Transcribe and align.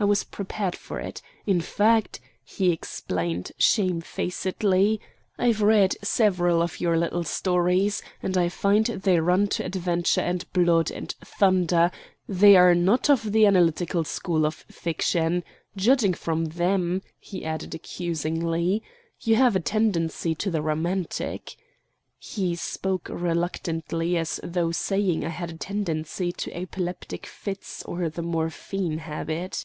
I 0.00 0.04
was 0.04 0.24
prepared 0.24 0.74
for 0.74 0.98
it. 0.98 1.22
In 1.46 1.60
fact," 1.60 2.18
he 2.42 2.72
explained 2.72 3.52
shamefacedly, 3.56 5.00
"I've 5.38 5.62
read 5.62 5.94
several 6.02 6.60
of 6.60 6.80
your 6.80 6.96
little 6.98 7.22
stories, 7.22 8.02
and 8.20 8.36
I 8.36 8.48
find 8.48 8.84
they 8.86 9.20
run 9.20 9.46
to 9.54 9.64
adventure 9.64 10.20
and 10.20 10.44
blood 10.52 10.90
and 10.90 11.12
thunder; 11.24 11.92
they 12.26 12.56
are 12.56 12.74
not 12.74 13.08
of 13.10 13.30
the 13.30 13.46
analytical 13.46 14.02
school 14.02 14.44
of 14.44 14.56
fiction. 14.56 15.44
Judging 15.76 16.14
from 16.14 16.46
them," 16.46 17.02
he 17.20 17.44
added 17.44 17.72
accusingly, 17.72 18.82
"you 19.20 19.36
have 19.36 19.54
a 19.54 19.60
tendency 19.60 20.34
to 20.34 20.50
the 20.50 20.62
romantic." 20.62 21.54
He 22.18 22.56
spoke 22.56 23.08
reluctantly 23.08 24.16
as 24.16 24.40
though 24.42 24.72
saying 24.72 25.24
I 25.24 25.28
had 25.28 25.50
a 25.50 25.56
tendency 25.58 26.32
to 26.32 26.52
epileptic 26.56 27.24
fits 27.24 27.84
or 27.84 28.08
the 28.10 28.22
morphine 28.22 28.98
habit. 28.98 29.64